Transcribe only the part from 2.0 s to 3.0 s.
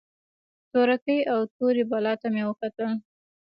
ته مې وکتل.